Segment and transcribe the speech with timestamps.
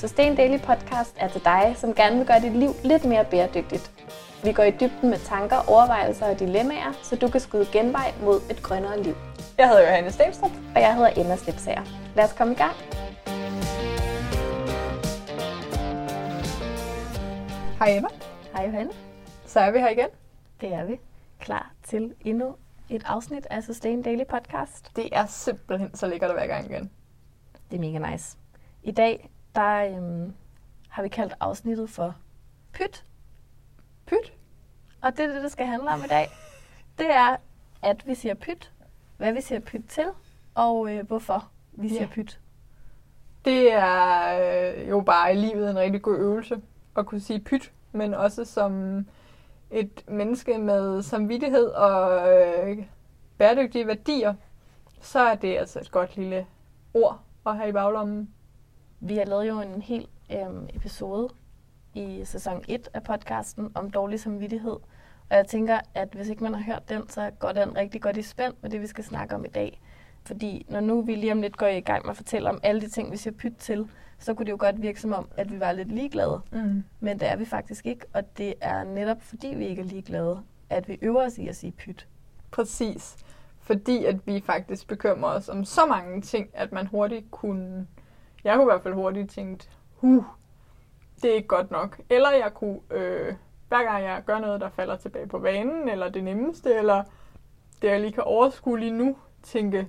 [0.00, 4.04] Sustain Daily Podcast er til dig, som gerne vil gøre dit liv lidt mere bæredygtigt.
[4.44, 8.40] Vi går i dybden med tanker, overvejelser og dilemmaer, så du kan skyde genvej mod
[8.50, 9.14] et grønnere liv.
[9.58, 10.50] Jeg hedder Johanne Stenstrup.
[10.74, 11.84] Og jeg hedder Emma Slipsager.
[12.16, 12.74] Lad os komme i gang.
[17.78, 18.08] Hej Emma.
[18.52, 18.92] Hej Johanne.
[19.46, 20.08] Så er vi her igen.
[20.60, 21.00] Det er vi.
[21.40, 22.54] Klar til endnu
[22.88, 24.96] et afsnit af Sustain Daily Podcast.
[24.96, 26.90] Det er simpelthen så lækkert at være i gang igen.
[27.70, 28.36] Det er mega nice.
[28.82, 30.34] I dag der øhm,
[30.88, 32.14] har vi kaldt afsnittet for
[32.72, 33.04] Pyt.
[34.06, 34.32] Pyt.
[35.02, 36.28] Og det er det, det skal handle om i dag.
[36.98, 37.36] Det er,
[37.82, 38.72] at vi siger pyt,
[39.16, 40.06] hvad vi siger pyt til,
[40.54, 42.08] og øh, hvorfor vi siger Ja.
[42.12, 42.40] pyt.
[43.44, 44.38] Det er
[44.78, 46.60] øh, jo bare i livet en rigtig god øvelse
[46.96, 49.06] at kunne sige pyt, men også som
[49.70, 52.78] et menneske med samvittighed og øh,
[53.38, 54.34] bæredygtige værdier,
[55.00, 56.46] så er det altså et godt lille
[56.94, 58.34] ord at have i baglommen.
[59.00, 61.28] Vi har lavet jo en hel øhm, episode
[61.94, 64.76] i sæson 1 af podcasten om dårlig samvittighed.
[65.30, 68.16] Og jeg tænker, at hvis ikke man har hørt den, så går den rigtig godt
[68.16, 69.80] i spænd med det, vi skal snakke om i dag.
[70.24, 72.80] Fordi når nu vi lige om lidt går i gang med at fortælle om alle
[72.80, 73.88] de ting, vi siger pyt til,
[74.18, 76.40] så kunne det jo godt virke som om, at vi var lidt ligeglade.
[76.52, 76.84] Mm.
[77.00, 80.42] Men det er vi faktisk ikke, og det er netop fordi vi ikke er ligeglade,
[80.70, 82.06] at vi øver os i at sige pyt.
[82.50, 83.16] Præcis.
[83.60, 87.86] Fordi at vi faktisk bekymrer os om så mange ting, at man hurtigt kunne...
[88.48, 90.24] Jeg kunne i hvert fald hurtigt tænkt, huh,
[91.22, 92.00] det er ikke godt nok.
[92.10, 93.34] Eller jeg kunne, øh,
[93.68, 97.04] hver gang jeg gør noget, der falder tilbage på vanen, eller det nemmeste, eller
[97.82, 99.88] det jeg lige kan overskue lige nu, tænke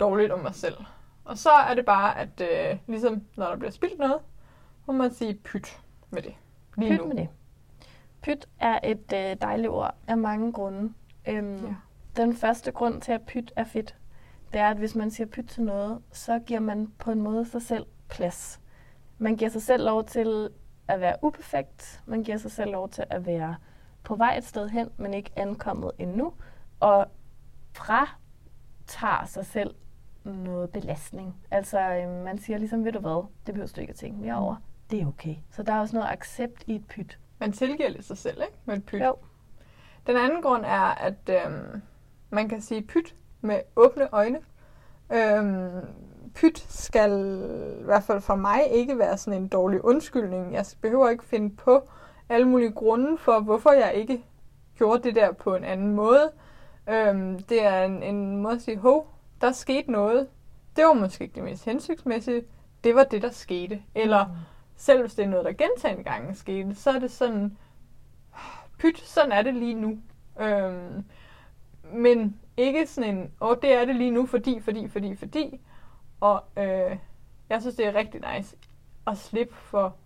[0.00, 0.76] dårligt om mig selv.
[1.24, 4.18] Og så er det bare, at øh, ligesom når der bliver spildt noget,
[4.86, 6.34] må man sige pyt med det.
[6.76, 7.06] Lige Pyt nu.
[7.08, 7.28] med det.
[8.22, 10.92] Pyt er et øh, dejligt ord af mange grunde.
[11.28, 11.74] Øhm, Ja.
[12.16, 13.94] Den første grund til, at pyt er fedt,
[14.52, 17.44] det er, at hvis man siger pyt til noget, så giver man på en måde
[17.44, 18.60] sig selv plads.
[19.18, 20.50] Man giver sig selv lov til
[20.88, 22.02] at være uperfekt.
[22.06, 23.56] Man giver sig selv lov til at være
[24.02, 26.32] på vej et sted hen, men ikke ankommet endnu.
[26.80, 27.06] Og
[27.72, 29.74] fratager sig selv
[30.24, 31.36] noget belastning.
[31.50, 34.34] Altså, øh, man siger ligesom, ved du hvad, det behøver du ikke at tænke mere
[34.34, 34.56] over.
[34.90, 35.36] Det er okay.
[35.50, 37.18] Så der er også noget accept i et pyt.
[37.38, 38.58] Man tilgiver lidt sig selv, ikke?
[38.64, 39.02] Med et pyt.
[39.02, 39.16] Jo.
[40.06, 41.82] Den anden grund er, at øhm,
[42.30, 44.38] man kan sige pyt med åbne øjne.
[45.12, 45.80] Øhm,
[46.34, 47.10] pyt skal
[47.80, 50.52] i hvert fald for mig ikke være sådan en dårlig undskyldning.
[50.52, 51.88] Jeg behøver ikke finde på
[52.28, 54.24] alle mulige grunde for, hvorfor jeg ikke
[54.76, 56.32] gjorde det der på en anden måde.
[56.88, 60.28] Øhm, det er en, en måde at sige, hov, der skete noget.
[60.76, 62.44] Det var måske ikke det mest hensigtsmæssige.
[62.84, 63.82] Det var det, der skete.
[63.94, 64.26] Eller
[64.76, 67.56] selv hvis det er noget, der gentagende gange skete, så er det sådan,
[68.78, 69.98] pyt, sådan er det lige nu.
[70.40, 71.04] Øhm,
[71.92, 75.60] men ikke sådan en, åh, det er det lige nu, fordi, fordi, fordi, fordi.
[76.20, 76.96] Og øh,
[77.50, 78.56] jeg synes, det er rigtig nice
[79.06, 79.96] at slippe for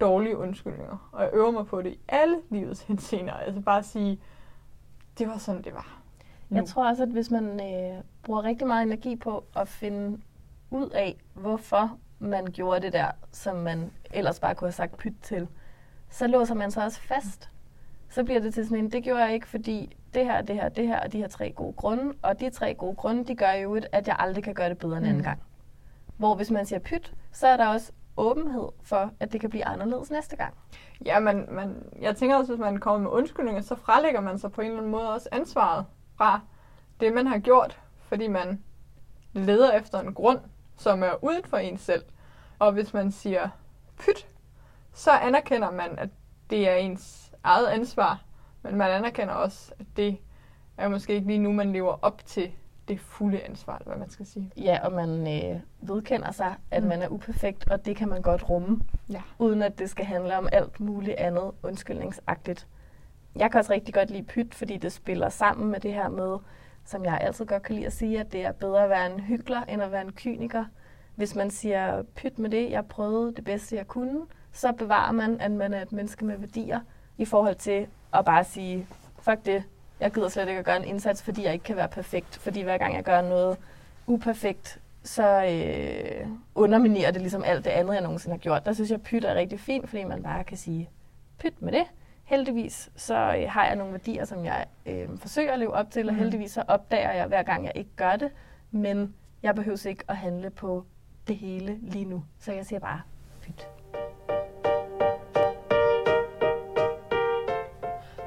[0.00, 1.08] dårlige undskyldninger.
[1.12, 3.32] Og jeg øver mig på det i alle livets henseender.
[3.32, 4.20] Altså bare at sige,
[5.18, 5.98] det var sådan, det var.
[6.50, 6.66] Jeg Nu.
[6.66, 10.20] tror også, at hvis man øh, bruger rigtig meget energi på at finde
[10.70, 15.14] ud af, hvorfor man gjorde det der, som man ellers bare kunne have sagt pyt
[15.22, 15.48] til,
[16.10, 17.50] så låser man sig også fast.
[18.08, 20.68] Så bliver det til sådan en, det gjorde jeg ikke, fordi det her, det her,
[20.68, 23.52] det her, og de her tre gode grunde, og de tre gode grunde, de gør
[23.52, 25.22] jo, at jeg aldrig kan gøre det bedre en anden Mm.
[25.22, 25.42] gang.
[26.16, 29.64] Hvor hvis man siger pyt, så er der også åbenhed for, at det kan blive
[29.64, 30.54] anderledes næste gang.
[31.06, 34.52] Ja, man, man, jeg tænker også, hvis man kommer med undskyldninger, så frelægger man sig
[34.52, 35.86] på en eller anden måde også ansvaret
[36.16, 36.40] fra
[37.00, 38.62] det, man har gjort, fordi man
[39.32, 40.38] leder efter en grund,
[40.76, 42.02] som er uden for en selv.
[42.58, 43.48] Og hvis man siger
[43.98, 44.26] pyt,
[44.92, 46.08] så anerkender man, at
[46.50, 48.22] det er ens eget ansvar,
[48.62, 50.16] men man anerkender også, at det
[50.76, 52.50] er måske ikke lige nu, man lever op til
[52.88, 54.50] det fulde ansvar, eller hvad man skal sige.
[54.56, 55.10] Ja, og man
[55.44, 56.88] øh, vedkender sig, at Mm.
[56.88, 58.80] man er uperfekt, og det kan man godt rumme.
[59.10, 59.22] Ja.
[59.38, 62.66] uden at det skal handle om alt muligt andet undskyldningsagtigt.
[63.36, 66.38] Jeg kan også rigtig godt lide pyt, fordi det spiller sammen med det her med,
[66.84, 69.20] som jeg altid godt kan lide at sige, at det er bedre at være en
[69.20, 70.64] hyggelig end at være en kyniker.
[71.14, 74.20] Hvis man siger pyt med det, jeg prøvede det bedste, jeg kunne,
[74.52, 76.80] så bevarer man, at man er et menneske med værdier,
[77.18, 78.86] i forhold til at bare sige,
[79.22, 79.62] fuck det,
[80.00, 82.38] jeg gider slet ikke at gøre en indsats, fordi jeg ikke kan være perfekt.
[82.38, 83.56] Fordi hver gang jeg gør noget
[84.06, 88.66] uperfekt, så øh, underminerer det ligesom alt det andet, jeg nogensinde har gjort.
[88.66, 90.90] Der synes jeg, pyt er rigtig fint, fordi man bare kan sige,
[91.38, 91.84] pyt med det.
[92.24, 96.08] Heldigvis så øh, har jeg nogle værdier, som jeg øh, forsøger at leve op til,
[96.08, 96.22] og Mhm.
[96.22, 98.30] heldigvis så opdager jeg hver gang, jeg ikke gør det.
[98.70, 100.84] Men jeg behøver ikke at handle på
[101.28, 102.24] det hele lige nu.
[102.40, 103.00] Så jeg siger bare,
[103.42, 103.68] pyt.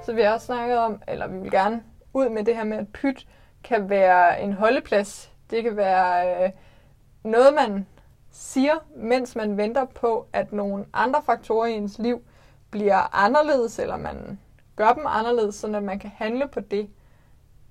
[0.05, 1.83] Så vi har også snakket om, eller vi vil gerne
[2.13, 3.27] ud med det her med, at pyt
[3.63, 5.31] kan være en holdeplads.
[5.49, 6.51] Det kan være øh,
[7.23, 7.87] noget, man
[8.31, 12.23] siger, mens man venter på, at nogle andre faktorer i ens liv
[12.71, 14.39] bliver anderledes, eller man
[14.75, 16.89] gør dem anderledes, så man kan handle på det,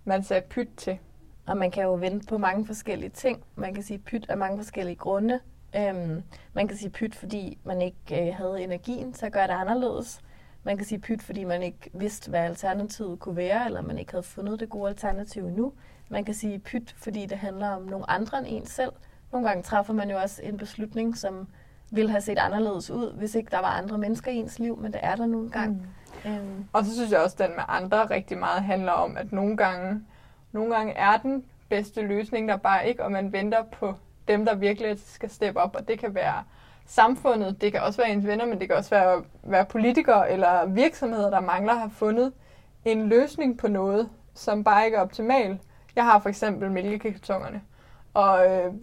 [0.05, 0.99] man sagde pyt til.
[1.47, 3.45] Og man kan jo vente på mange forskellige ting.
[3.55, 5.41] Man kan sige pyt af mange forskellige grunde.
[5.77, 6.23] Øhm,
[6.53, 10.21] man kan sige pyt, fordi man ikke øh, havde energien til at gøre det anderledes.
[10.63, 14.13] Man kan sige pyt, fordi man ikke vidste, hvad alternativet kunne være, eller man ikke
[14.13, 15.73] havde fundet det gode alternativ endnu.
[16.09, 18.93] Man kan sige pyt, fordi det handler om nogle andre end en selv.
[19.33, 21.49] Nogle gange træffer man jo også en beslutning, som
[21.91, 24.93] ville have set anderledes ud, hvis ikke der var andre mennesker i ens liv, men
[24.93, 25.87] det er der nogle gange.
[26.25, 26.31] Mm.
[26.31, 26.65] Øhm.
[26.73, 29.57] Og så synes jeg også, at den med andre rigtig meget handler om, at nogle
[29.57, 30.03] gange,
[30.53, 33.95] nogle gange er den bedste løsning der bare ikke, og man venter på
[34.29, 36.45] dem, der virkelig skal steppe op, og det kan være
[36.91, 40.67] samfundet, det kan også være ens venner, men det kan også være, være politikere eller
[40.67, 42.33] virksomheder, der mangler har fundet
[42.85, 45.59] en løsning på noget, som bare ikke er optimal.
[45.97, 47.63] Jeg har for eksempel mælkekartonerne.
[48.15, 48.75] Og øh,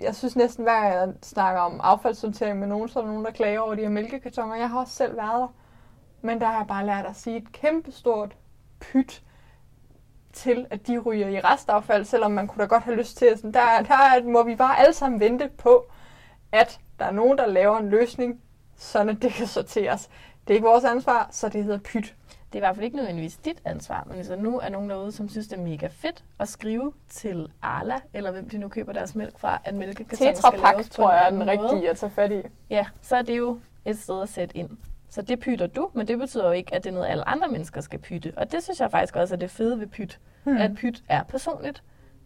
[0.00, 3.24] jeg synes næsten hver gang jeg snakker om affaldssortering med nogen, så er der nogen,
[3.24, 4.54] der klager over de her mælkekartoner.
[4.54, 5.54] Jeg har også selv været der.
[6.22, 8.36] Men der har jeg bare lært at sige et kæmpestort
[8.80, 9.22] pyt
[10.32, 13.38] til, at de ryger i restaffald, selvom man kunne da godt have lyst til at
[13.38, 15.84] sådan, der, der må vi bare alle sammen vente på,
[16.52, 18.40] at der er nogen, der laver en løsning,
[18.76, 20.08] sådan at det kan sorteres.
[20.40, 22.14] Det er ikke vores ansvar, så det hedder pyt.
[22.52, 25.12] Det er i hvert fald ikke nødvendigvis dit ansvar, men der nu er nogen derude,
[25.12, 28.92] som synes, det er mega fedt at skrive til Arla, eller hvem de nu køber
[28.92, 32.10] deres mælk fra, at mælkekartonen skal laves på tror jeg er den rigtige at tage
[32.10, 32.42] fat i.
[32.70, 34.70] Ja, så er det jo et sted at sætte ind.
[35.10, 37.48] Så det pytter du, men det betyder jo ikke, at det er noget, alle andre
[37.48, 38.32] mennesker skal pytte.
[38.36, 40.18] Og det synes jeg faktisk også er det fede ved pyt.
[40.44, 40.56] Hmm.
[40.56, 41.82] At pyt er personligt.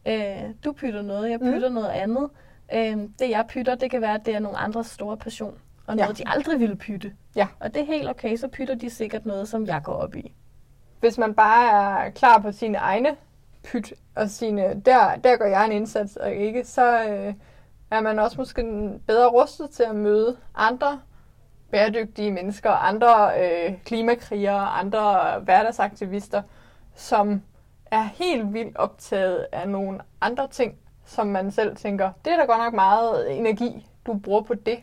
[0.07, 1.75] Øh, du pytter noget, jeg pytter hmm.
[1.75, 2.31] noget andet.
[2.75, 5.59] Øh, det jeg pytter, det kan være, at det er nogle andres store passion.
[5.87, 6.25] Og noget, ja.
[6.25, 7.13] de aldrig ville pytte.
[7.37, 7.47] Ja.
[7.61, 10.33] Og det er helt okay, så pytter de sikkert noget, som jeg går op i.
[11.01, 13.17] Hvis man bare er klar på sine egne
[13.65, 17.35] pyt, og sine, der, der gør jeg en indsats, og ikke, så øh,
[17.91, 18.63] er man også måske
[19.07, 21.01] bedre rustet til at møde andre
[21.71, 26.43] bæredygtige mennesker, andre øh, klimakrigere, andre hverdagsaktivister,
[26.95, 27.43] som
[27.91, 30.75] er helt vildt optaget af nogle andre ting,
[31.13, 34.79] som man selv tænker, det er da godt nok meget energi, du bruger på det.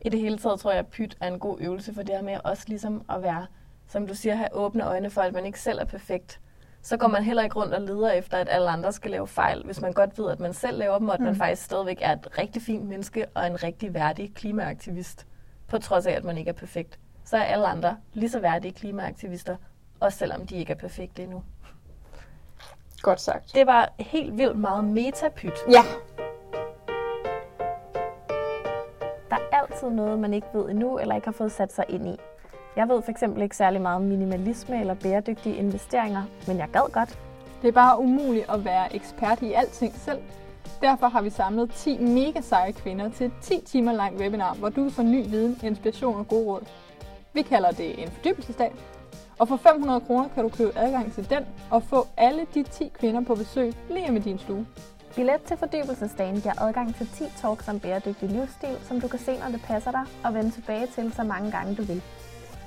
[0.00, 2.22] I det hele taget tror jeg, at pyt er en god øvelse for det her
[2.22, 3.46] med også ligesom at være,
[3.88, 6.40] som du siger, have åbne øjne for, at man ikke selv er perfekt.
[6.82, 9.62] Så går man heller ikke rundt og leder efter, at alle andre skal lave fejl,
[9.64, 11.38] hvis man godt ved, at man selv laver dem, og at man mm.
[11.38, 15.26] faktisk stadigvæk er et rigtig fint menneske og en rigtig værdig klimaaktivist
[15.68, 16.98] på trods af, at man ikke er perfekt.
[17.24, 19.56] Så er alle andre lige så værdige klimaaktivister,
[20.00, 21.42] også selvom de ikke er perfekte endnu.
[23.02, 23.54] Godt sagt.
[23.54, 25.58] Det var helt vildt meget metapyt.
[25.68, 25.82] Ja.
[29.30, 32.08] Der er altid noget, man ikke ved endnu, eller ikke har fået sat sig ind
[32.08, 32.16] i.
[32.76, 37.18] Jeg ved fx ikke særlig meget om minimalisme eller bæredygtige investeringer, men jeg gad godt.
[37.62, 40.18] Det er bare umuligt at være ekspert i alting selv.
[40.80, 44.68] Derfor har vi samlet 10 mega seje kvinder til et 10 timer langt webinar, hvor
[44.68, 46.62] du får ny viden, inspiration og gode råd.
[47.32, 48.72] Vi kalder det en fordybelsesdag,
[49.42, 52.92] og for 500 kroner kan du købe adgang til den og få alle de 10
[52.98, 54.66] kvinder på besøg lige med din stue.
[55.16, 59.38] Billet til fordybelsesdagen giver adgang til 10 talks om bæredygtig livsstil, som du kan se,
[59.38, 62.02] når det passer dig, og vende tilbage til så mange gange du vil.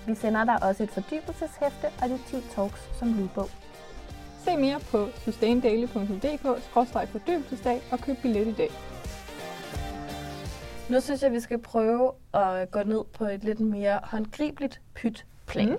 [0.08, 3.50] Vi sender dig også et fordybelseshæfte og de 10 talks som lydbog.
[4.46, 8.70] Se mere på sustaindaily.dk-fordybelsesdag og køb billet i dag.
[10.90, 15.70] Nu synes jeg, vi skal prøve at gå ned på et lidt mere håndgribeligt pyt-plan.
[15.70, 15.78] Mm.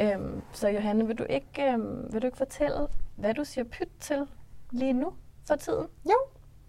[0.00, 3.88] Øhm, så Johanne, vil du, ikke, øhm, vil du ikke fortælle, hvad du siger pyt
[4.00, 4.26] til
[4.70, 5.12] lige nu
[5.46, 5.86] for tiden?
[6.04, 6.16] Jo,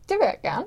[0.09, 0.65] det vil jeg gerne.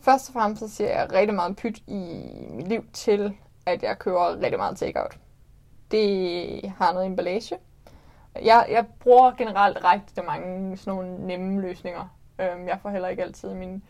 [0.00, 2.20] Først og fremmest så siger jeg rigtig meget pyt i
[2.50, 5.18] mit liv til, at jeg kører rigtig meget takeout.
[5.90, 7.58] Det har noget emballage,
[8.42, 12.16] jeg, jeg bruger generelt rigtig mange sådan nogle nemme løsninger.
[12.38, 13.82] Øhm, jeg får heller ikke altid min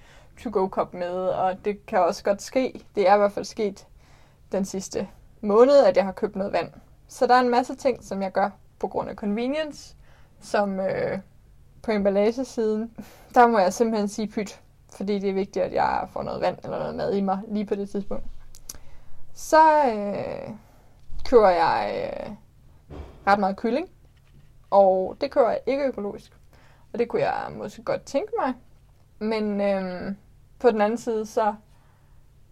[0.42, 2.84] to-go-kop med, og det kan også godt ske.
[2.94, 3.86] Det er i hvert fald sket
[4.52, 5.08] den sidste
[5.40, 6.70] måned, at jeg har købt noget vand.
[7.08, 9.96] Så der er en masse ting, som jeg gør på grund af convenience,
[10.40, 11.18] som øh,
[11.82, 12.96] på emballagesiden,
[13.34, 16.58] der må jeg simpelthen sige pyt, fordi det er vigtigt, at jeg får noget vand
[16.64, 18.24] eller noget mad i mig lige på det tidspunkt.
[19.34, 20.54] Så øh,
[21.24, 22.30] kører jeg øh,
[23.26, 23.88] ret meget kylling.
[24.70, 26.32] Og det kører jeg ikke økologisk.
[26.92, 28.54] Og det kunne jeg måske godt tænke mig.
[29.18, 30.14] Men øh,
[30.58, 31.54] på den anden side, så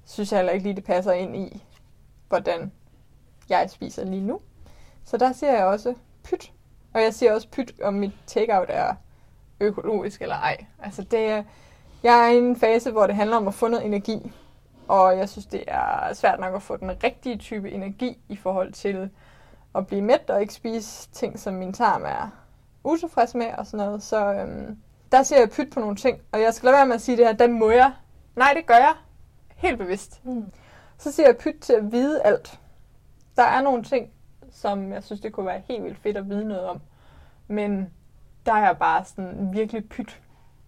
[0.04, 1.64] synes jeg heller ikke lige, det passer ind i,
[2.28, 2.72] hvordan
[3.48, 4.40] jeg spiser lige nu.
[5.04, 5.94] Så der siger jeg også
[6.24, 6.52] pyt.
[6.94, 8.94] Og jeg siger også pyt, om mit takeout er
[9.60, 10.64] økologisk eller ej.
[10.82, 11.44] Altså det,
[12.02, 14.32] jeg er i en fase, hvor det handler om at få noget energi.
[14.88, 18.72] Og jeg synes, det er svært nok at få den rigtige type energi i forhold
[18.72, 19.10] til
[19.74, 22.30] at blive mæt og ikke spise ting, som min tarm er
[22.84, 24.02] utilfreds med og sådan noget.
[24.02, 24.78] Så øhm,
[25.12, 27.16] der ser jeg pyt på nogle ting, og jeg skal lade være med at sige
[27.16, 27.92] det her, den må jeg.
[28.36, 28.94] Nej, det gør jeg.
[29.56, 30.24] helt bevidst.
[30.24, 30.44] Mm.
[30.98, 32.58] Så siger jeg pyt til at vide alt.
[33.36, 34.10] Der er nogle ting,
[34.50, 36.80] som jeg synes, det kunne være helt vildt fedt at vide noget om.
[37.48, 37.90] Men
[38.46, 40.20] der er jeg bare sådan virkelig pyt.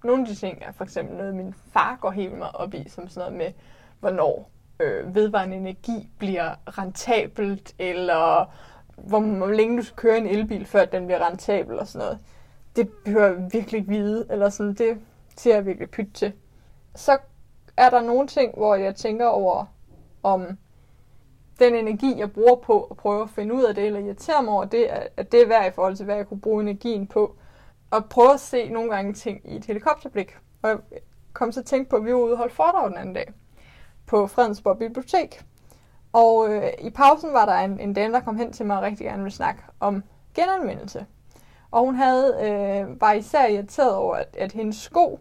[0.04, 2.88] Nogle af de ting er for eksempel noget, min far går helt meget op i,
[2.88, 3.52] som sådan noget med,
[4.00, 8.54] hvornår øh, vedvarende energi bliver rentabelt, eller
[8.96, 12.18] hvor, hvor længe du skal køre en elbil, før den bliver rentabel og sådan noget.
[12.76, 14.98] Det behøver jeg virkelig ikke vide, eller sådan, det
[15.36, 16.32] ser jeg virkelig pyt til.
[16.94, 17.18] Så
[17.76, 19.64] er der nogle ting, hvor jeg tænker over,
[20.22, 20.58] om
[21.58, 24.54] den energi, jeg bruger på at prøve at finde ud af det, eller irritere mig
[24.54, 24.84] over det,
[25.16, 27.36] at det er værd i forhold til, hvad jeg kunne bruge energien på.
[27.90, 30.36] Og prøve at se nogle gange ting i et helikopterblik.
[30.62, 30.78] Og jeg
[31.32, 33.32] kom så tænkt tænke på, at vi var ude og holde foredrag den anden dag
[34.06, 35.44] på Fredensborg Bibliotek.
[36.12, 38.82] Og øh, i pausen var der en, en dame, der kom hen til mig og
[38.82, 40.02] rigtig gerne ville snakke om
[40.34, 41.06] genanvendelse.
[41.70, 45.20] Og hun havde, øh, var især irriteret over, at, at hendes sko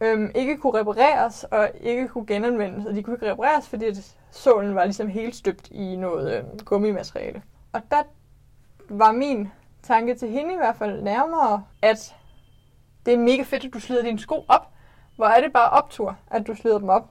[0.00, 2.86] øhm, ikke kunne repareres og ikke kunne genanvendes.
[2.86, 3.84] Og de kunne ikke repareres, fordi
[4.30, 7.42] sålen var ligesom helt støbt i noget øhm, gummimateriale.
[7.72, 8.02] Og der
[8.88, 9.48] var min
[9.82, 12.16] tanke til hende i hvert fald nærmere, at
[13.06, 14.72] det er mega fedt, at du slider dine sko op.
[15.16, 17.10] Hvor er det bare optur, at du slider dem op.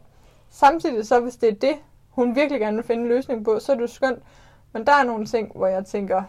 [0.49, 1.75] Samtidig så, hvis det er det,
[2.09, 4.23] hun virkelig gerne vil finde en løsning på, så er det skønt.
[4.71, 6.23] Men der er nogle ting, hvor jeg tænker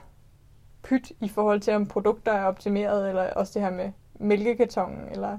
[0.82, 5.38] pyt i forhold til, om produkter er optimeret, eller også det her med mælkekartongen, eller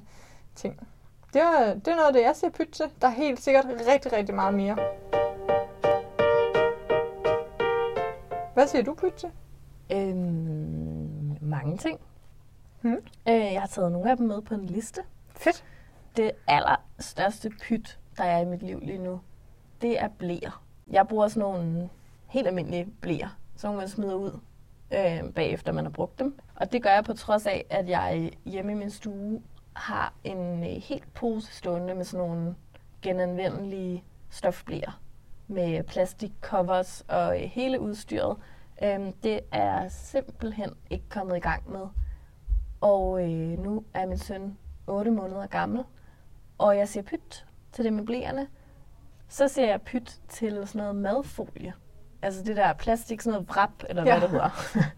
[0.55, 0.87] ting.
[1.33, 2.85] Det er, det er noget af det, jeg ser pyt til.
[3.01, 4.77] Der er helt sikkert rigtig, rigtig meget mere.
[8.53, 9.29] Hvad siger du pyt til?
[9.91, 11.99] Øhm, mange ting.
[12.81, 12.97] Hmm.
[13.27, 15.01] Øh, jeg har taget nogle af dem med på en liste.
[15.29, 15.63] Fedt.
[16.17, 19.19] Det allerstørste pyt, der er i mit liv lige nu,
[19.81, 20.63] det er blæer.
[20.87, 21.89] Jeg bruger sådan nogle
[22.27, 24.39] helt almindelige blæer, som man smider ud
[24.93, 26.39] øh, bagefter man har brugt dem.
[26.55, 29.41] Og det gør jeg på trods af, at jeg hjemme i min stue
[29.77, 32.55] har en øh, helt pose stående med sådan nogle
[33.01, 35.01] genanvendelige stofblæer
[35.47, 38.37] med plastikcovers og øh, hele udstyret.
[38.83, 41.87] Øhm, det er simpelthen ikke kommet i gang med.
[42.81, 44.57] Og øh, nu er min søn
[44.87, 45.83] 8 måneder gammel,
[46.57, 48.47] og jeg ser pyt til det med blæerne.
[49.27, 51.73] Så ser jeg pyt til sådan noget madfolie.
[52.21, 54.03] Altså det der plastik, sådan noget vrap, eller.
[54.03, 54.11] Ja.
[54.11, 54.49] hvad det hedder.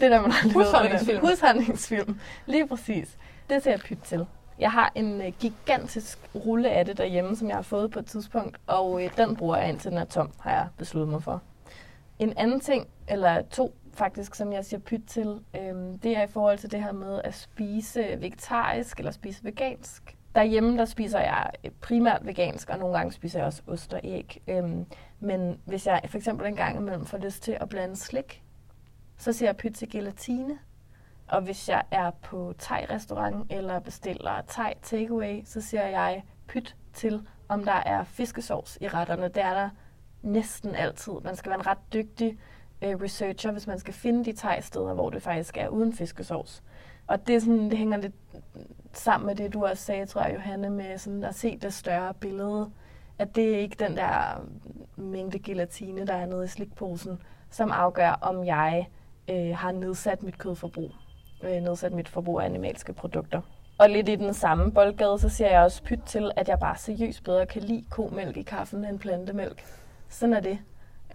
[0.00, 0.64] det der, man aldrig ved.
[0.64, 1.20] Husholdningsfilm.
[1.20, 2.20] Husholdningsfilm.
[2.46, 3.18] Lige præcis.
[3.50, 4.26] Det ser jeg pyt til.
[4.58, 8.06] Jeg har en øh, gigantisk rulle af det derhjemme, som jeg har fået på et
[8.06, 11.42] tidspunkt, og øh, den bruger jeg indtil den er tom, har jeg besluttet mig for.
[12.18, 16.26] En anden ting, eller to faktisk, som jeg siger pyt til, øhm, det er i
[16.26, 20.16] forhold til det her med at spise vegetarisk eller spise vegansk.
[20.34, 21.50] Derhjemme, der spiser jeg
[21.80, 24.42] primært vegansk, og nogle gange spiser jeg også ost og æg.
[24.48, 24.86] Øhm,
[25.20, 28.43] men hvis jeg for eksempel en gang imellem får lyst til at blande slik,
[29.16, 30.58] så siger jeg pyt til gelatine.
[31.28, 37.26] Og hvis jeg er på thai-restaurant eller bestiller thai takeaway, så siger jeg pyt til,
[37.48, 39.28] om der er fiskesovs i retterne.
[39.28, 39.68] Det er der
[40.22, 41.12] næsten altid.
[41.24, 42.38] Man skal være en ret dygtig
[42.82, 46.62] øh, researcher, hvis man skal finde de thai-steder, hvor det faktisk er uden fiskesovs.
[47.06, 48.14] Og det, er sådan, det hænger lidt
[48.92, 52.14] sammen med det, du også sagde, tror jeg, Johanne, med sådan at se det større
[52.14, 52.70] billede.
[53.18, 54.46] At det er ikke den der
[54.96, 58.88] mængde gelatine, der er nede i slikposen, som afgør, om jeg
[59.30, 60.90] øh, har nedsat mit kødforbrug,
[61.42, 63.40] øh, nedsat mit forbrug af animalske produkter.
[63.78, 66.76] Og lidt i den samme boldgade, så siger jeg også pyt til, at jeg bare
[66.76, 69.64] seriøst bedre kan lide komælk i kaffen end plantemælk.
[70.08, 70.58] Sådan er det.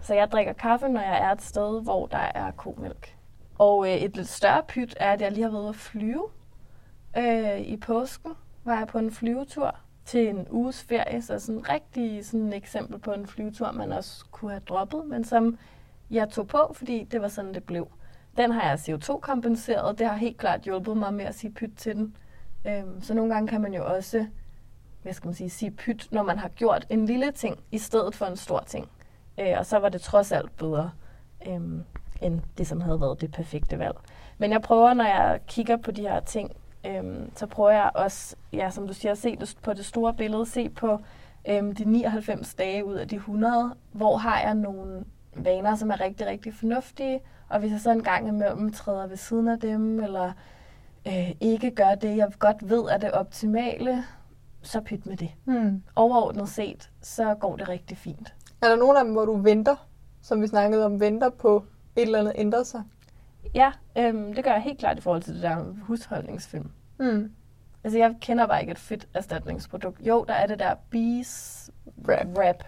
[0.02, 3.16] Så jeg drikker kaffe, når jeg er et sted, hvor der er komælk.
[3.58, 6.28] Og øh, et lidt større pyt er, at jeg lige har været at flyve.
[7.18, 8.32] Øh, I påsken
[8.64, 9.76] var jeg på en flyvetur
[10.06, 14.26] til en uges ferie, så sådan rigtig sådan et eksempel på en flyvetur, man også
[14.32, 15.58] kunne have droppet, men som
[16.10, 17.88] jeg tog på, fordi det var sådan, det blev.
[18.40, 21.96] Den har jeg CO2-kompenseret, det har helt klart hjulpet mig med at sige pyt til
[21.96, 22.16] den.
[22.68, 24.26] Øhm, så nogle gange kan man jo også,
[25.02, 28.16] hvad skal man sige, sige pyt, når man har gjort en lille ting, i stedet
[28.16, 28.90] for en stor ting.
[29.40, 30.92] Øh, og så var det trods alt bedre,
[31.48, 31.84] øhm,
[32.22, 33.96] end det, som havde været det perfekte valg.
[34.38, 36.52] Men jeg prøver, når jeg kigger på de her ting,
[36.86, 40.14] øhm, så prøver jeg også, ja, som du siger, at se det på det store
[40.14, 41.00] billede, se på
[41.50, 45.06] øhm, de 99 dage ud af de 100, hvor har jeg nogle
[45.36, 47.20] vaner, som er rigtig, rigtig fornuftige,
[47.50, 50.32] og hvis jeg så en gang imellem træder ved siden af dem, eller
[51.08, 54.04] øh, ikke gør det, jeg godt ved er det optimale,
[54.62, 55.30] så pyt med det.
[55.44, 55.84] Hmm.
[55.96, 58.34] Overordnet set, så går det rigtig fint.
[58.62, 59.88] Er der nogle af dem, hvor du venter,
[60.22, 61.64] som vi snakkede om, venter på
[61.96, 62.84] et eller andet ændrer sig?
[63.56, 66.72] Ja, øhm, det gør jeg helt klart i forhold til det der husholdningsfilm.
[66.98, 67.32] Hmm.
[67.84, 70.02] Altså, jeg kender bare ikke et fedt erstatningsprodukt.
[70.02, 71.70] Jo, der er det der Bees
[72.08, 72.28] Wrap.
[72.38, 72.64] wrap.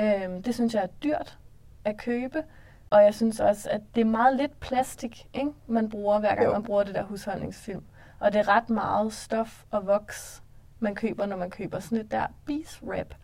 [0.00, 1.38] Øhm, det synes jeg er dyrt
[1.84, 2.42] at købe.
[2.90, 5.50] Og jeg synes også, at det er meget lidt plastik, ikke?
[5.66, 6.52] man bruger, hver gang Jo.
[6.52, 7.84] man bruger det der husholdningsfilm.
[8.20, 10.42] Og det er ret meget stof og voks,
[10.80, 13.14] man køber, når man køber sådan et der Bees wrap.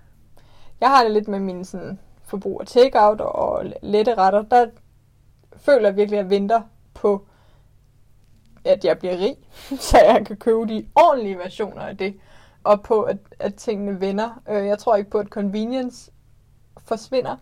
[0.80, 4.42] jeg har det lidt med min sådan, forbrug af takeout og lette retter.
[4.42, 4.66] Der
[5.56, 6.62] føler jeg virkelig, at jeg venter
[6.94, 7.26] på,
[8.64, 9.36] at jeg bliver rig,
[9.90, 12.20] så jeg kan købe de ordentlige versioner af det,
[12.64, 14.42] og på, at, at tingene vender.
[14.48, 16.10] Øh, jeg tror ikke på, at convenience
[16.84, 17.36] forsvinder,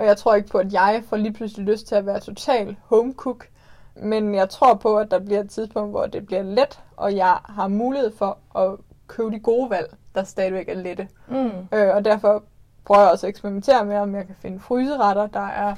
[0.00, 2.76] og jeg tror ikke på, at jeg får lige pludselig lyst til at være total
[2.84, 3.48] home cook.
[3.94, 7.38] Men jeg tror på, at der bliver et tidspunkt, hvor det bliver let, og jeg
[7.44, 8.76] har mulighed for at
[9.06, 11.08] købe de gode valg, der stadigvæk er lette.
[11.28, 11.50] Mm.
[11.72, 12.42] Øh, og derfor
[12.84, 15.74] prøver jeg også at eksperimentere med, om jeg kan finde fryseretter, der er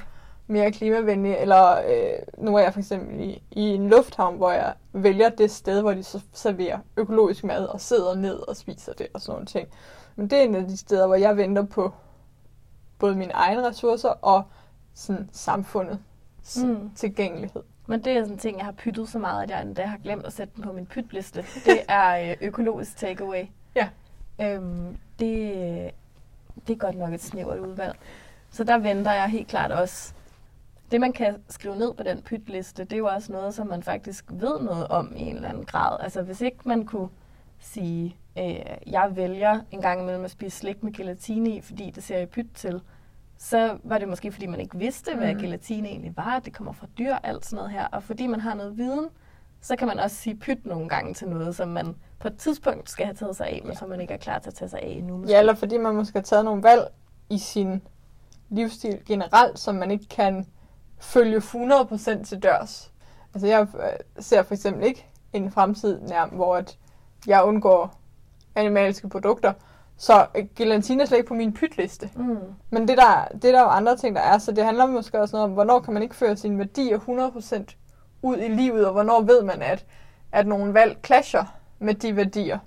[0.47, 1.37] mere klimavenlige.
[1.37, 5.51] Eller øh, nu er jeg for eksempel i, i en lufthavn, hvor jeg vælger det
[5.51, 9.33] sted, hvor de så serverer økologisk mad og sidder ned og spiser det og sådan
[9.33, 9.67] nogle ting.
[10.15, 11.93] Men det er en af de steder, hvor jeg venter på
[12.99, 14.43] både mine egne ressourcer og
[14.93, 15.99] sådan samfundet
[16.63, 16.91] mm.
[16.95, 17.63] tilgængelighed.
[17.87, 19.97] Men det er sådan en ting, jeg har pyttet så meget, at jeg endda har
[19.97, 21.45] glemt at sætte den på min pytliste.
[21.65, 23.45] Det er øh, økologisk takeaway.
[23.75, 23.89] Ja.
[24.41, 25.91] Øhm, det,
[26.67, 27.95] det er godt nok et snævert udvalg.
[28.51, 30.13] Så der venter jeg helt klart også.
[30.91, 33.83] Det, man kan skrive ned på den pytliste, det er jo også noget, som man
[33.83, 35.97] faktisk ved noget om i en eller anden grad.
[35.99, 37.09] Altså hvis ikke man kunne
[37.59, 38.55] sige, øh,
[38.87, 42.29] jeg vælger en gang imellem at spise slik med gelatine i, fordi det ser jeg
[42.29, 42.81] pyt til,
[43.37, 45.39] så var det måske, fordi man ikke vidste, hvad mm.
[45.39, 47.87] gelatine egentlig var, at det kommer fra dyr, alt sådan noget her.
[47.87, 49.07] Og fordi man har noget viden,
[49.61, 52.89] så kan man også sige pyt nogle gange til noget, som man på et tidspunkt
[52.89, 54.79] skal have taget sig af, men som man ikke er klar til at tage sig
[54.79, 55.17] af endnu.
[55.17, 55.33] Måske.
[55.33, 56.87] Ja, eller fordi man måske har taget nogle valg
[57.29, 57.81] i sin
[58.49, 60.45] livsstil generelt, som man ikke kan
[60.99, 62.91] følge 100% til dørs.
[63.33, 66.77] Altså jeg øh, ser for eksempel ikke en fremtid nærm, hvor at
[67.27, 67.99] jeg undgår
[68.55, 69.53] animalske produkter,
[69.97, 72.09] så gelatine er slet ikke på min pytliste.
[72.15, 72.37] Mm.
[72.69, 75.19] Men det der, det er der jo andre ting, der er, så det handler måske
[75.19, 77.75] også noget om, hvornår kan man ikke føre sine værdier 100%
[78.21, 79.85] ud i livet, og hvornår ved man, at,
[80.31, 81.43] at nogle valg clasher
[81.79, 82.59] med de værdier.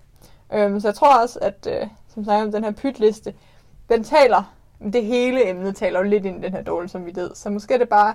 [0.53, 3.35] Øhm, så jeg tror også, at øh, som sagt om den her pytliste,
[3.89, 4.55] den taler,
[4.93, 7.35] det hele emne taler jo lidt ind i den her dårlige samvittighed.
[7.35, 8.15] Så måske er det bare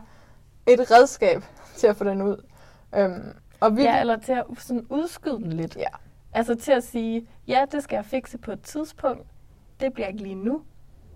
[0.68, 1.44] et redskab
[1.78, 2.44] til at få den ud.
[2.96, 3.84] Øhm, og vi...
[3.84, 5.76] Ja, eller til at sådan udskyde den lidt.
[5.76, 5.90] Ja.
[6.34, 9.28] Altså til at sige, ja, det skal jeg fikse på et tidspunkt.
[9.80, 10.62] Det bliver ikke lige nu.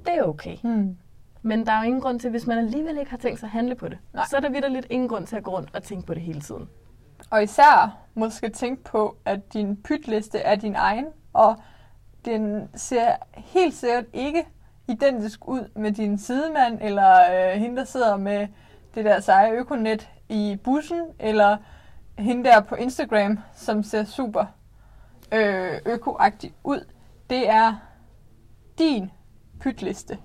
[0.06, 0.58] Det er okay.
[0.63, 0.97] Hmm.
[1.41, 3.51] Men der er jo ingen grund til, hvis man alligevel ikke har tænkt sig at
[3.51, 4.25] handle på det, Nej.
[4.30, 6.21] så er der videre lidt ingen grund til at gå rundt og tænke på det
[6.21, 6.69] hele tiden.
[7.30, 11.56] Og især måske tænke på, at din pytliste er din egen, og
[12.25, 14.45] den ser helt sikkert ikke
[14.88, 18.47] identisk ud med din sidemand, eller øh, hende, der sidder med
[18.95, 21.58] det der seje økonet i bussen, eller
[22.17, 24.45] hende der på Instagram, som ser super
[25.32, 26.86] øh, økoagtig ud.
[27.30, 27.76] Det er
[28.80, 29.12] din
[29.60, 30.18] pytliste.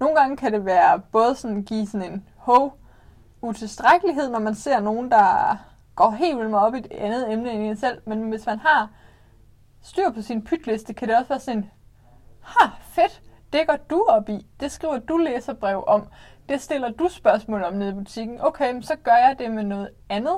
[0.00, 2.78] Nogle gange kan det være både sådan give sådan en hov
[3.42, 5.56] utilstrækkelighed, når man ser nogen, der
[5.94, 8.02] går helt vildt meget op i et andet emne end en selv.
[8.06, 8.90] Men hvis man har
[9.82, 11.70] styr på sin pytliste, kan det også være sådan,
[12.40, 13.22] ha, fedt,
[13.52, 14.46] det går du op i.
[14.60, 16.08] Det skriver du læserbrev om.
[16.48, 18.40] Det stiller du spørgsmål om nede i butikken.
[18.40, 20.36] Okay, så gør jeg det med noget andet.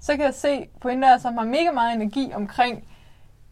[0.00, 2.88] Så kan jeg se på en der, som har mega meget energi omkring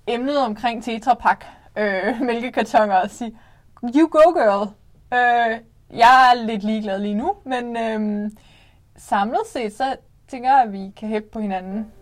[0.07, 1.45] emnet omkring Tetra Pak
[1.79, 3.39] øh, mælkekartoner og sige,
[3.83, 4.69] you go girl.
[5.13, 5.61] Øh,
[5.99, 8.31] jeg er lidt ligeglad lige nu, men øh,
[8.97, 9.97] samlet set, så
[10.29, 11.93] tænker jeg, at vi kan hæppe på hinanden.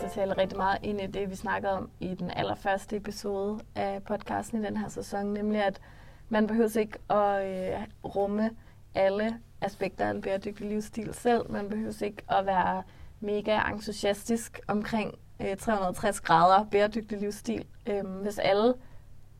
[0.00, 4.02] Det taler rigtig meget ind i det, vi snakkede om i den allerførste episode af
[4.02, 5.80] podcasten i den her sæson, nemlig at
[6.28, 8.50] man behøver ikke at øh, rumme
[8.94, 11.50] alle aspekter af en bæredygtig livsstil selv.
[11.50, 12.82] Man behøver ikke at være
[13.22, 17.64] mega entusiastisk omkring øh, 360 grader bæredygtig livsstil.
[17.86, 18.74] Øh, hvis alle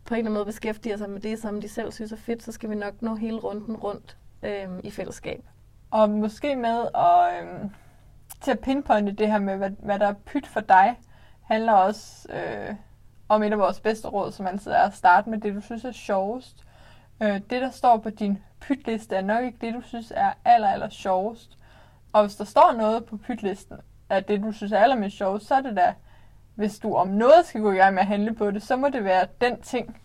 [0.04, 2.42] på en eller anden måde beskæftiger sig med det, som de selv synes er fedt,
[2.42, 5.44] så skal vi nok nå hele runden rundt øh, i fællesskab.
[5.90, 7.70] Og måske med at, øh,
[8.40, 10.98] til at pinpointe det her med, hvad, hvad der er pyt for dig,
[11.42, 12.74] handler også øh,
[13.28, 15.84] om et af vores bedste råd, som altid er at starte med det, du synes
[15.84, 16.64] er sjovest.
[17.22, 20.68] Øh, det, der står på din pytliste, er nok ikke det, du synes er aller,
[20.68, 21.58] aller sjovest.
[22.12, 23.76] Og hvis der står noget på pytlisten,
[24.08, 25.94] at det, du synes er allermest sjovt, så er det da,
[26.54, 28.88] hvis du om noget skal gå i gang med at handle på det, så må
[28.88, 29.96] det være den ting.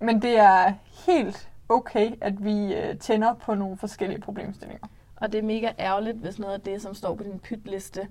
[0.00, 0.72] Men det er
[1.06, 4.86] helt okay, at vi øh, tænder på nogle forskellige problemstillinger.
[5.16, 8.08] Og det er mega ærgerligt, hvis noget af det, som står på din pytliste,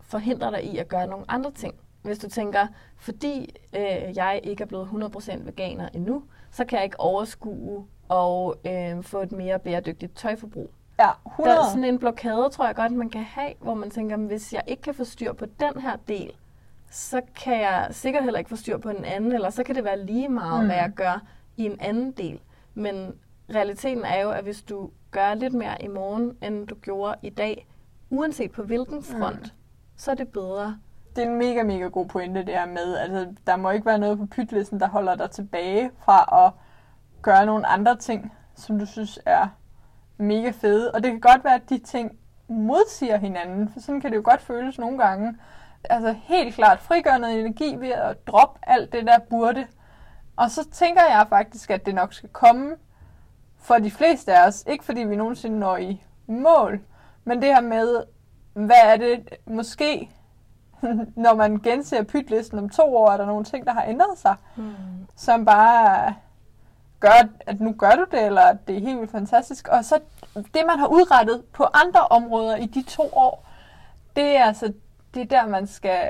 [0.00, 1.74] forhindrer dig i at gøre nogle andre ting.
[2.02, 6.84] Hvis du tænker, fordi øh, jeg ikke er blevet 100% veganer endnu, så kan jeg
[6.84, 10.70] ikke overskue og øh, få et mere bæredygtigt tøjforbrug.
[10.98, 11.56] Ja, 100.
[11.56, 14.52] Der er sådan en blokade, tror jeg godt, man kan have, hvor man tænker, hvis
[14.52, 16.32] jeg ikke kan få styr på den her del,
[16.90, 19.84] så kan jeg sikkert heller ikke få styr på den anden, eller så kan det
[19.84, 20.66] være lige meget, mm.
[20.66, 21.22] hvad jeg gør
[21.56, 22.40] i en anden del.
[22.74, 23.14] Men
[23.54, 27.30] realiteten er jo, at hvis du gør lidt mere i morgen, end du gjorde i
[27.30, 27.66] dag,
[28.10, 29.50] uanset på hvilken front, mm.
[29.96, 30.78] så er det bedre.
[31.16, 33.98] det er en mega, mega god pointe, det her med, altså, der må ikke være
[33.98, 36.52] noget på pytlisten, der holder dig tilbage fra at
[37.22, 39.48] gøre nogle andre ting, som du synes er
[40.18, 40.90] mega fede.
[40.92, 44.22] Og det kan godt være, at de ting modsiger hinanden, for sådan kan det jo
[44.24, 45.36] godt føles nogle gange.
[45.90, 49.66] Altså helt klart frigøre noget energi ved at droppe alt det der burde.
[50.36, 52.76] Og så tænker jeg faktisk, at det nok skal komme
[53.58, 54.64] for de fleste af os.
[54.66, 56.80] Ikke fordi vi nogensinde når i mål,
[57.24, 58.02] men det her med,
[58.52, 60.10] hvad er det måske,
[61.24, 64.36] når man genser pytlisten om to år, er der nogle ting, der har ændret sig,
[64.56, 64.74] mm.
[65.16, 66.14] som bare
[67.06, 69.68] gør, at nu gør du det, eller at det er helt vildt fantastisk.
[69.68, 70.00] Og så
[70.34, 73.48] det, man har udrettet på andre områder i de to år,
[74.16, 74.72] det er altså
[75.14, 76.02] det er der, man skal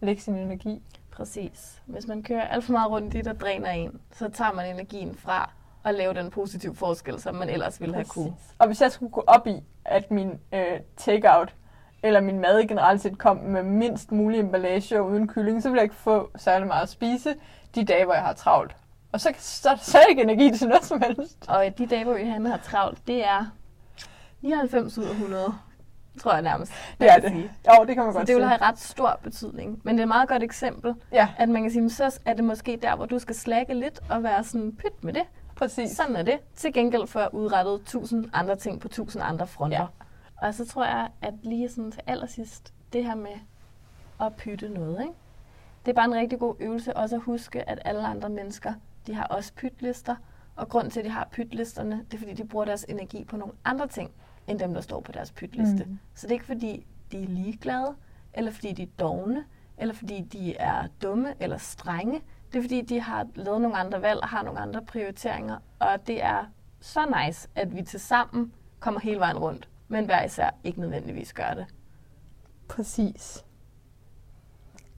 [0.00, 0.82] lægge sin energi.
[1.10, 1.82] Præcis.
[1.86, 5.14] Hvis man kører alt for meget rundt i, der dræner en, så tager man energien
[5.14, 5.50] fra
[5.84, 8.34] at lave den positive forskel, som man ellers ville have kunne.
[8.58, 11.54] Og hvis jeg skulle gå op i, at min øh, takeout
[12.02, 15.78] eller min mad generelt set kom med mindst mulig emballage og uden kylling, så ville
[15.78, 17.34] jeg ikke få særlig meget at spise
[17.74, 18.76] de dage, hvor jeg har travlt.
[19.12, 21.44] Og så, så, så er ikke energi til noget som helst.
[21.48, 23.46] Og de dage, hvor Johanne har travlt, det er
[24.42, 25.54] 99 ud af 100
[26.18, 26.72] tror jeg nærmest.
[27.00, 27.30] Det er det.
[27.30, 27.52] Sige.
[27.68, 29.80] Jo, det kan man så godt det vil have ret stor betydning.
[29.84, 31.28] Men det er et meget godt eksempel, ja.
[31.38, 34.22] at man kan sige, så er det måske der, hvor du skal slække lidt og
[34.22, 35.22] være sådan pyt med det.
[35.56, 35.90] Præcis.
[35.90, 36.38] Sådan er det.
[36.54, 39.86] Til gengæld for at udrette tusind andre ting på tusind andre fronter.
[40.40, 40.46] Ja.
[40.46, 43.36] Og så tror jeg, at lige sådan til allersidst, det her med
[44.20, 45.14] at pytte noget, ikke?
[45.86, 48.72] det er bare en rigtig god øvelse også at huske, at alle andre mennesker,
[49.08, 50.16] de har også pytlister.
[50.56, 53.36] Og grund til, at de har pytlisterne, det er, fordi de bruger deres energi på
[53.36, 54.10] nogle andre ting,
[54.46, 55.84] end dem, der står på deres pytliste.
[55.84, 55.98] Mm.
[56.14, 57.94] Så det er ikke, fordi de er ligeglade,
[58.34, 59.44] eller fordi de er dogne,
[59.78, 62.22] eller fordi de er dumme eller strenge.
[62.52, 65.58] Det er, fordi de har lavet nogle andre valg og har nogle andre prioriteringer.
[65.78, 66.44] Og det er
[66.80, 71.32] så nice, at vi til sammen kommer hele vejen rundt, men hver især ikke nødvendigvis
[71.32, 71.66] gør det.
[72.68, 73.44] Præcis.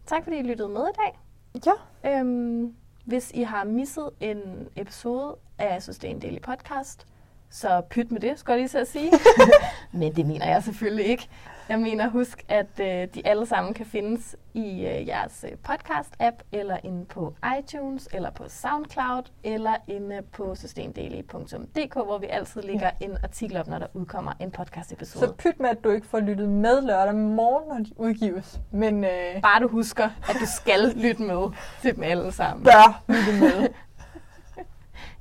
[0.06, 1.18] Tak fordi I lyttede med i dag.
[1.66, 1.72] Ja.
[2.18, 2.74] Øhm,
[3.10, 7.06] hvis I har misset en episode af Sustain Daily Podcast,
[7.50, 9.12] så pyt med det, skal jeg lige så at sige.
[9.92, 11.28] Men det mener jeg selvfølgelig ikke.
[11.70, 16.36] Jeg mener, husk, at øh, de alle sammen kan findes i øh, jeres øh, podcast-app,
[16.52, 22.90] eller inde på iTunes, eller på SoundCloud, eller inde på systemdaily.dk, hvor vi altid lægger
[23.00, 23.06] ja.
[23.06, 25.26] en artikel op, når der udkommer en podcast-episode.
[25.26, 28.60] Så pyt med, at du ikke får lyttet med lørdag morgen, når de udgives.
[28.70, 29.42] Men, øh...
[29.42, 31.52] Bare du husker, at du skal lytte med
[31.82, 32.64] til dem alle sammen.
[32.64, 33.68] Bør lytte med.